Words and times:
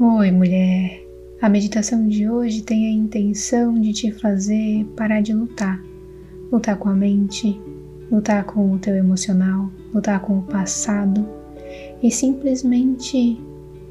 Oi, 0.00 0.32
mulher. 0.32 1.06
A 1.40 1.48
meditação 1.48 2.08
de 2.08 2.28
hoje 2.28 2.64
tem 2.64 2.88
a 2.88 2.90
intenção 2.90 3.80
de 3.80 3.92
te 3.92 4.10
fazer 4.10 4.84
parar 4.96 5.20
de 5.20 5.32
lutar. 5.32 5.80
Lutar 6.50 6.76
com 6.76 6.88
a 6.88 6.94
mente, 6.94 7.60
lutar 8.10 8.42
com 8.42 8.72
o 8.72 8.78
teu 8.80 8.96
emocional, 8.96 9.70
lutar 9.94 10.20
com 10.20 10.40
o 10.40 10.42
passado 10.42 11.24
e 12.02 12.10
simplesmente 12.10 13.40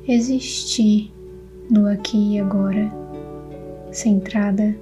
existir 0.05 1.10
no 1.71 1.88
aqui 1.88 2.34
e 2.34 2.40
agora, 2.40 2.92
centrada 3.90 4.76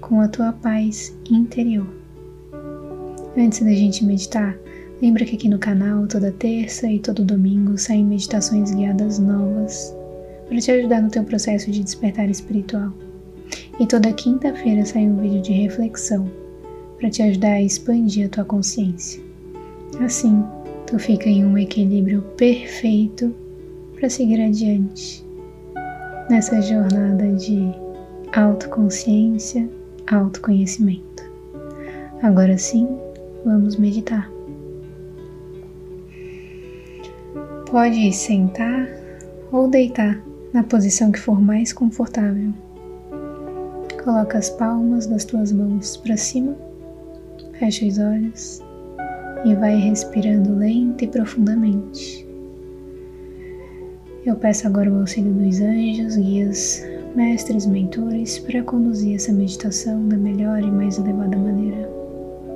com 0.00 0.20
a 0.20 0.28
tua 0.28 0.52
paz 0.52 1.18
interior. 1.28 1.88
Antes 3.36 3.58
da 3.58 3.72
gente 3.72 4.04
meditar, 4.04 4.56
lembra 5.02 5.24
que 5.24 5.34
aqui 5.34 5.48
no 5.48 5.58
canal 5.58 6.06
toda 6.06 6.30
terça 6.30 6.86
e 6.86 7.00
todo 7.00 7.24
domingo 7.24 7.76
saem 7.76 8.04
meditações 8.04 8.72
guiadas 8.72 9.18
novas 9.18 9.97
para 10.48 10.58
te 10.58 10.70
ajudar 10.70 11.02
no 11.02 11.10
teu 11.10 11.22
processo 11.24 11.70
de 11.70 11.82
despertar 11.84 12.28
espiritual. 12.28 12.92
E 13.78 13.86
toda 13.86 14.12
quinta-feira 14.12 14.84
sai 14.84 15.06
um 15.06 15.20
vídeo 15.20 15.42
de 15.42 15.52
reflexão 15.52 16.30
para 16.98 17.10
te 17.10 17.22
ajudar 17.22 17.52
a 17.52 17.62
expandir 17.62 18.26
a 18.26 18.28
tua 18.28 18.44
consciência. 18.44 19.22
Assim, 20.00 20.42
tu 20.86 20.98
fica 20.98 21.28
em 21.28 21.44
um 21.44 21.56
equilíbrio 21.56 22.22
perfeito 22.36 23.34
para 23.94 24.08
seguir 24.08 24.40
adiante 24.40 25.24
nessa 26.28 26.60
jornada 26.60 27.26
de 27.32 27.72
autoconsciência, 28.34 29.68
autoconhecimento. 30.06 31.22
Agora 32.22 32.58
sim, 32.58 32.88
vamos 33.44 33.76
meditar. 33.76 34.30
Pode 37.70 38.12
sentar 38.12 38.88
ou 39.52 39.68
deitar 39.68 40.27
na 40.52 40.62
posição 40.62 41.12
que 41.12 41.18
for 41.18 41.40
mais 41.40 41.72
confortável. 41.72 42.52
Coloca 44.02 44.38
as 44.38 44.48
palmas 44.50 45.06
das 45.06 45.24
tuas 45.24 45.52
mãos 45.52 45.96
para 45.98 46.16
cima, 46.16 46.56
fecha 47.58 47.84
os 47.84 47.98
olhos 47.98 48.62
e 49.44 49.54
vai 49.54 49.76
respirando 49.76 50.56
lenta 50.56 51.04
e 51.04 51.08
profundamente. 51.08 52.26
Eu 54.24 54.36
peço 54.36 54.66
agora 54.66 54.90
o 54.90 55.00
auxílio 55.00 55.32
dos 55.32 55.60
anjos, 55.60 56.16
guias, 56.16 56.82
mestres, 57.14 57.66
mentores 57.66 58.38
para 58.38 58.62
conduzir 58.62 59.16
essa 59.16 59.32
meditação 59.32 60.08
da 60.08 60.16
melhor 60.16 60.60
e 60.62 60.70
mais 60.70 60.98
elevada 60.98 61.36
maneira, 61.36 61.88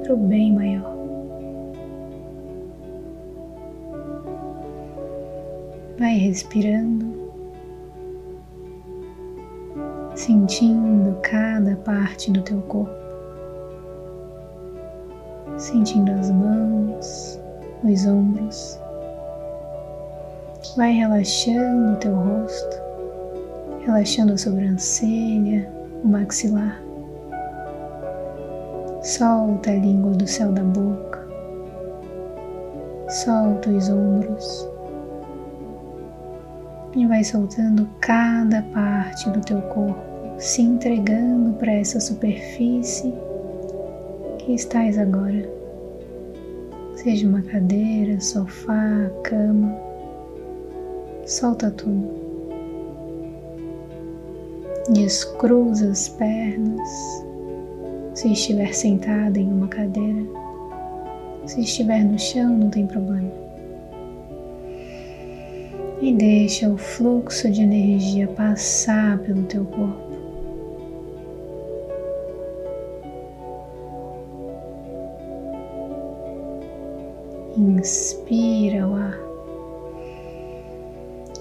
para 0.02 0.14
o 0.14 0.16
bem 0.16 0.52
maior. 0.52 0.92
Vai 5.98 6.16
respirando 6.16 7.21
sentindo 10.14 11.16
cada 11.22 11.76
parte 11.76 12.30
do 12.30 12.42
teu 12.42 12.60
corpo, 12.62 12.94
sentindo 15.56 16.12
as 16.12 16.30
mãos, 16.30 17.40
os 17.82 18.06
ombros. 18.06 18.78
Vai 20.76 20.92
relaxando 20.92 21.92
o 21.92 21.96
teu 21.96 22.14
rosto, 22.14 22.82
relaxando 23.84 24.34
a 24.34 24.38
sobrancelha, 24.38 25.68
o 26.04 26.08
maxilar. 26.08 26.82
Solta 29.02 29.70
a 29.70 29.74
língua 29.74 30.12
do 30.12 30.26
céu 30.26 30.52
da 30.52 30.62
boca, 30.62 31.26
solta 33.08 33.70
os 33.70 33.88
ombros 33.88 34.71
e 36.94 37.06
vai 37.06 37.24
soltando 37.24 37.88
cada 38.00 38.62
parte 38.62 39.28
do 39.30 39.40
teu 39.40 39.60
corpo 39.62 40.12
se 40.38 40.60
entregando 40.60 41.52
para 41.52 41.72
essa 41.72 42.00
superfície 42.00 43.14
que 44.38 44.54
estás 44.54 44.98
agora. 44.98 45.48
Seja 46.96 47.28
uma 47.28 47.42
cadeira, 47.42 48.20
sofá, 48.20 49.10
cama, 49.22 49.74
solta 51.24 51.70
tudo. 51.70 52.10
Descruza 54.92 55.90
as 55.90 56.08
pernas, 56.08 56.88
se 58.14 58.32
estiver 58.32 58.74
sentada 58.74 59.38
em 59.38 59.50
uma 59.50 59.68
cadeira. 59.68 60.26
Se 61.46 61.60
estiver 61.60 62.04
no 62.04 62.18
chão, 62.18 62.56
não 62.56 62.68
tem 62.68 62.86
problema. 62.86 63.41
E 66.02 66.12
deixa 66.12 66.68
o 66.68 66.76
fluxo 66.76 67.48
de 67.48 67.62
energia 67.62 68.26
passar 68.26 69.18
pelo 69.20 69.44
teu 69.44 69.64
corpo. 69.64 70.12
Inspira 77.56 78.88
o 78.88 78.94
ar 78.96 79.32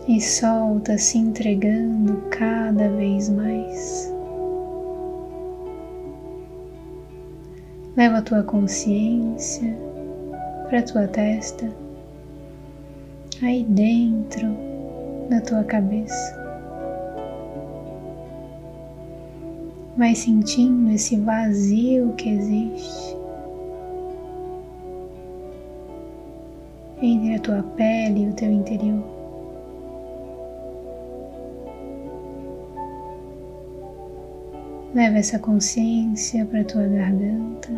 e 0.08 0.22
solta, 0.22 0.96
se 0.96 1.18
entregando 1.18 2.22
cada 2.30 2.88
vez 2.90 3.30
mais. 3.30 4.14
Leva 7.96 8.20
a 8.20 8.22
tua 8.22 8.44
consciência 8.44 9.76
para 10.70 10.80
a 10.80 10.84
tua 10.84 11.08
testa, 11.08 11.81
aí 13.42 13.64
dentro 13.64 14.56
da 15.30 15.42
tua 15.42 15.64
cabeça. 15.64 16.40
Vai 19.98 20.16
sentindo 20.16 20.92
esse 20.92 21.18
vazio 21.18 22.14
que 22.14 22.30
existe. 22.30 23.22
entre 27.02 27.36
a 27.36 27.40
tua 27.40 27.64
pele 27.64 28.26
e 28.26 28.30
o 28.30 28.34
teu 28.34 28.52
interior. 28.52 29.04
Leva 34.94 35.18
essa 35.18 35.40
consciência 35.40 36.46
para 36.46 36.62
a 36.62 36.66
tua 36.66 36.86
garganta, 36.86 37.70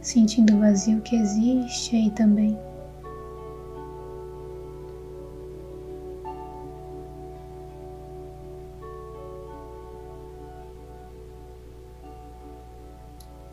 sentindo 0.00 0.54
o 0.54 0.60
vazio 0.60 1.00
que 1.00 1.16
existe 1.16 1.96
aí 1.96 2.10
também. 2.10 2.56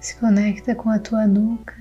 Se 0.05 0.15
conecta 0.17 0.75
com 0.75 0.91
a 0.91 0.99
tua 0.99 1.25
nuca. 1.25 1.75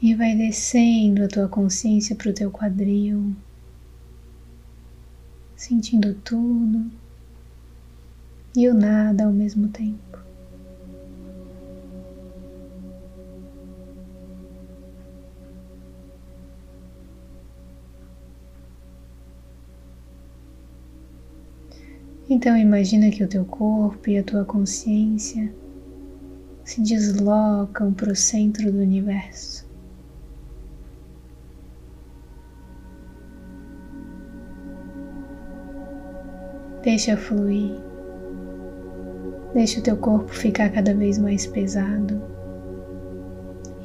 e 0.00 0.14
vai 0.14 0.36
descendo 0.36 1.24
a 1.24 1.28
tua 1.28 1.48
consciência 1.48 2.14
para 2.14 2.30
o 2.30 2.32
teu 2.32 2.52
quadril, 2.52 3.34
sentindo 5.56 6.14
tudo 6.14 6.88
e 8.56 8.68
o 8.68 8.74
nada 8.74 9.24
ao 9.24 9.32
mesmo 9.32 9.68
tempo. 9.68 10.21
Então 22.32 22.56
imagina 22.56 23.10
que 23.10 23.22
o 23.22 23.28
teu 23.28 23.44
corpo 23.44 24.08
e 24.08 24.16
a 24.16 24.22
tua 24.22 24.42
consciência 24.42 25.52
se 26.64 26.80
deslocam 26.80 27.92
para 27.92 28.10
o 28.10 28.16
centro 28.16 28.72
do 28.72 28.78
universo. 28.78 29.68
Deixa 36.82 37.18
fluir. 37.18 37.78
Deixa 39.52 39.80
o 39.80 39.82
teu 39.82 39.98
corpo 39.98 40.32
ficar 40.32 40.70
cada 40.70 40.94
vez 40.94 41.18
mais 41.18 41.46
pesado 41.46 42.18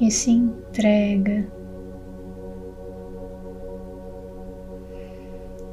e 0.00 0.10
se 0.10 0.30
entrega. 0.30 1.46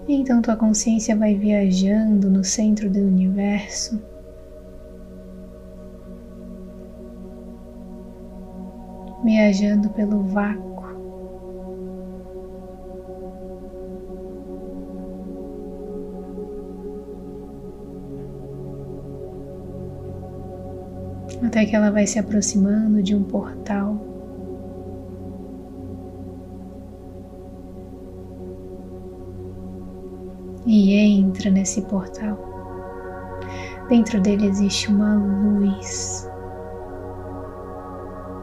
Então 0.07 0.41
tua 0.41 0.55
consciência 0.55 1.15
vai 1.15 1.35
viajando 1.35 2.29
no 2.29 2.43
centro 2.43 2.89
do 2.89 2.99
universo. 2.99 4.01
Viajando 9.23 9.89
pelo 9.89 10.21
vácuo. 10.23 10.75
até 21.55 21.65
que 21.65 21.73
ela 21.73 21.89
vai 21.89 22.05
se 22.05 22.19
aproximando 22.19 23.01
de 23.01 23.15
um 23.15 23.23
portal. 23.23 23.84
Entra 30.93 31.49
nesse 31.49 31.81
portal. 31.83 32.37
Dentro 33.89 34.19
dele 34.19 34.47
existe 34.47 34.91
uma 34.91 35.15
luz, 35.15 36.29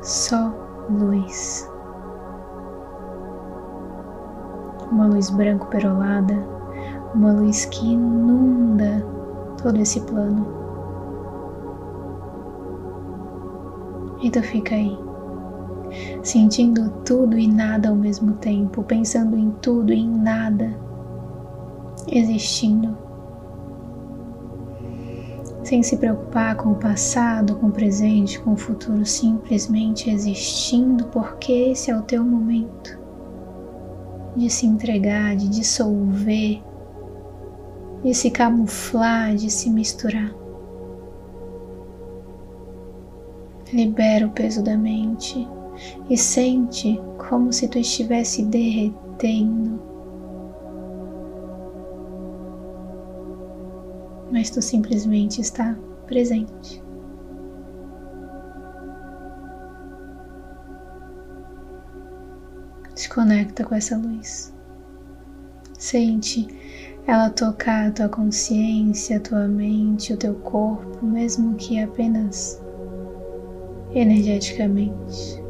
só 0.01 0.53
luz. 0.89 1.69
Uma 4.91 5.07
luz 5.07 5.31
branco 5.31 5.67
perolada, 5.67 6.35
uma 7.15 7.33
luz 7.33 7.65
que 7.67 7.93
inunda 7.93 9.05
todo 9.63 9.79
esse 9.81 10.01
plano. 10.03 10.47
E 14.23 14.31
tu 14.31 14.41
fica 14.43 14.77
aí, 14.77 14.97
sentindo 16.23 16.89
tudo 17.05 17.37
e 17.37 17.49
nada 17.49 17.89
ao 17.89 17.97
mesmo 17.97 18.35
tempo, 18.35 18.85
pensando 18.85 19.37
em 19.37 19.51
tudo 19.61 19.93
e 19.93 19.99
em 19.99 20.09
nada, 20.09 20.73
existindo, 22.09 22.97
sem 25.63 25.83
se 25.83 25.97
preocupar 25.97 26.57
com 26.57 26.73
o 26.73 26.77
passado, 26.77 27.57
com 27.57 27.69
o 27.69 27.73
presente, 27.73 28.41
com 28.41 28.53
o 28.53 28.57
futuro, 28.57 29.07
simplesmente 29.07 30.11
existindo, 30.11 31.07
porque 31.07 31.53
esse 31.53 31.91
é 31.91 31.97
o 31.97 32.03
teu 32.03 32.25
momento 32.25 33.01
de 34.37 34.49
se 34.49 34.67
entregar, 34.67 35.37
de 35.37 35.49
dissolver, 35.49 36.63
de 38.03 38.15
se 38.15 38.31
camuflar, 38.31 39.35
de 39.35 39.51
se 39.51 39.71
misturar. 39.71 40.35
Libera 43.73 44.27
o 44.27 44.31
peso 44.31 44.63
da 44.63 44.77
mente 44.77 45.49
e 46.09 46.17
sente 46.17 47.01
como 47.17 47.53
se 47.53 47.69
tu 47.69 47.79
estivesse 47.79 48.45
derretendo. 48.45 49.81
Mas 54.33 54.49
tu 54.49 54.63
simplesmente 54.63 55.43
está 55.43 55.77
presente. 56.07 56.83
Se 62.95 63.09
conecta 63.11 63.63
com 63.63 63.75
essa 63.75 63.99
luz. 63.99 64.55
Sente 65.79 66.49
ela 67.07 67.29
tocar 67.29 67.89
a 67.89 67.91
tua 67.91 68.09
consciência, 68.09 69.19
a 69.19 69.21
tua 69.21 69.47
mente, 69.47 70.15
o 70.15 70.17
teu 70.17 70.35
corpo, 70.37 71.05
mesmo 71.05 71.55
que 71.57 71.79
apenas 71.79 72.59
energeticamente. 73.93 75.43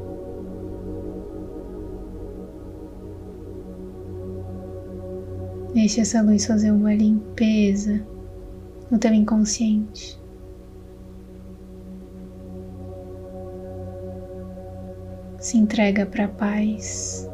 Deixe 5.72 6.00
essa 6.00 6.20
luz 6.20 6.46
fazer 6.46 6.72
uma 6.72 6.94
limpeza 6.94 8.04
no 8.92 8.98
teu 8.98 9.14
inconsciente. 9.14 10.20
Se 15.40 15.56
entrega 15.56 16.04
para 16.04 16.26
a 16.26 16.28
paz. 16.28 17.26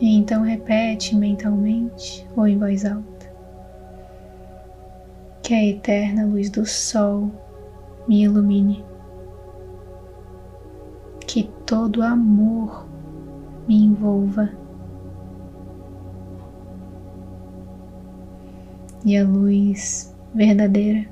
E 0.00 0.16
então 0.16 0.42
repete 0.42 1.16
mentalmente 1.16 2.24
ou 2.36 2.46
em 2.46 2.56
voz 2.56 2.84
alta 2.84 3.17
que 5.48 5.54
a 5.54 5.64
eterna 5.64 6.26
luz 6.26 6.50
do 6.50 6.66
Sol 6.66 7.32
me 8.06 8.22
ilumine, 8.22 8.84
que 11.26 11.44
todo 11.64 12.02
amor 12.02 12.86
me 13.66 13.82
envolva 13.82 14.50
e 19.02 19.16
a 19.16 19.24
luz 19.24 20.14
verdadeira 20.34 21.08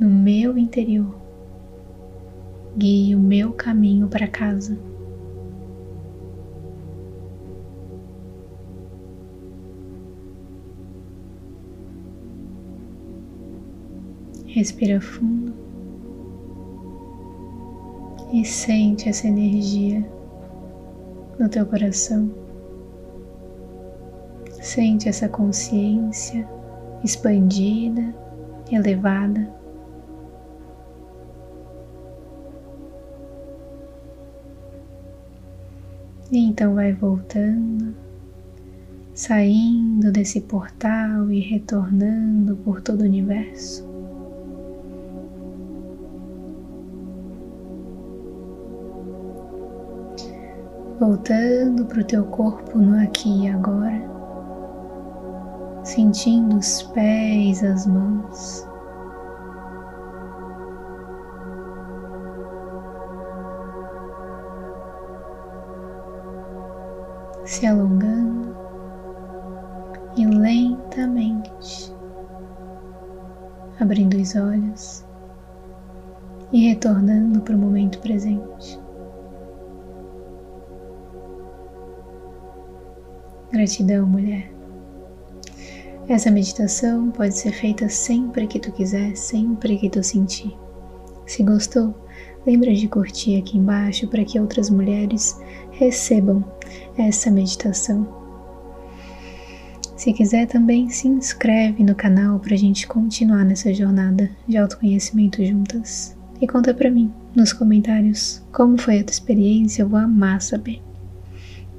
no 0.00 0.08
meu 0.08 0.56
interior 0.56 1.14
guie 2.78 3.14
o 3.14 3.20
meu 3.20 3.52
caminho 3.52 4.08
para 4.08 4.26
casa. 4.26 4.78
Respira 14.58 15.00
fundo 15.00 15.54
e 18.32 18.44
sente 18.44 19.08
essa 19.08 19.28
energia 19.28 20.04
no 21.38 21.48
teu 21.48 21.64
coração. 21.64 22.28
Sente 24.60 25.08
essa 25.08 25.28
consciência 25.28 26.44
expandida, 27.04 28.12
elevada. 28.68 29.48
E 36.32 36.38
então 36.40 36.74
vai 36.74 36.92
voltando, 36.92 37.94
saindo 39.14 40.10
desse 40.10 40.40
portal 40.40 41.30
e 41.30 41.38
retornando 41.38 42.56
por 42.56 42.80
todo 42.80 43.02
o 43.02 43.04
universo. 43.04 43.87
Voltando 51.08 51.86
para 51.86 52.00
o 52.00 52.04
teu 52.04 52.22
corpo 52.26 52.76
no 52.76 53.02
aqui 53.02 53.46
e 53.46 53.48
agora, 53.48 53.98
sentindo 55.82 56.58
os 56.58 56.82
pés, 56.82 57.64
as 57.64 57.86
mãos. 57.86 58.68
Se 67.46 67.66
alongando 67.66 68.54
e 70.14 70.26
lentamente 70.26 71.96
abrindo 73.80 74.14
os 74.18 74.36
olhos 74.36 75.06
e 76.52 76.68
retornando 76.68 77.40
para 77.40 77.56
o 77.56 77.58
momento 77.58 77.98
presente. 78.00 78.87
Gratidão, 83.50 84.06
mulher. 84.06 84.52
Essa 86.08 86.30
meditação 86.30 87.10
pode 87.10 87.36
ser 87.36 87.52
feita 87.52 87.88
sempre 87.88 88.46
que 88.46 88.58
tu 88.58 88.72
quiser, 88.72 89.16
sempre 89.16 89.78
que 89.78 89.90
tu 89.90 90.02
sentir. 90.02 90.56
Se 91.26 91.42
gostou, 91.42 91.94
lembra 92.46 92.74
de 92.74 92.88
curtir 92.88 93.36
aqui 93.36 93.58
embaixo 93.58 94.08
para 94.08 94.24
que 94.24 94.40
outras 94.40 94.70
mulheres 94.70 95.38
recebam 95.72 96.44
essa 96.96 97.30
meditação. 97.30 98.06
Se 99.96 100.12
quiser 100.12 100.46
também 100.46 100.88
se 100.88 101.08
inscreve 101.08 101.82
no 101.82 101.94
canal 101.94 102.38
para 102.38 102.54
a 102.54 102.58
gente 102.58 102.86
continuar 102.86 103.44
nessa 103.44 103.74
jornada 103.74 104.30
de 104.46 104.56
autoconhecimento 104.56 105.44
juntas. 105.44 106.16
E 106.40 106.46
conta 106.46 106.72
para 106.72 106.90
mim 106.90 107.12
nos 107.34 107.52
comentários 107.52 108.42
como 108.52 108.78
foi 108.78 109.00
a 109.00 109.04
tua 109.04 109.12
experiência, 109.12 109.82
eu 109.82 109.88
vou 109.88 109.98
amar 109.98 110.40
saber. 110.40 110.80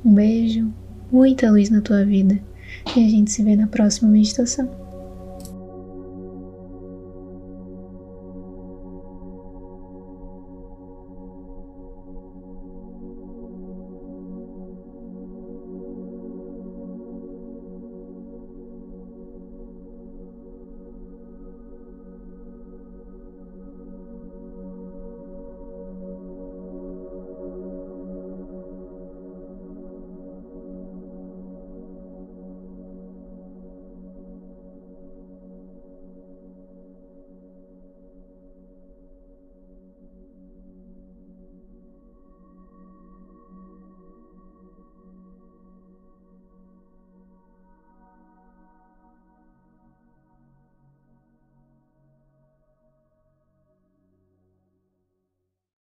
Um 0.03 0.13
beijo, 0.13 0.71
muita 1.11 1.49
luz 1.49 1.69
na 1.69 1.81
tua 1.81 2.05
vida 2.05 2.39
e 2.95 3.05
a 3.05 3.09
gente 3.09 3.31
se 3.31 3.43
vê 3.43 3.55
na 3.55 3.67
próxima 3.67 4.09
meditação. 4.09 4.78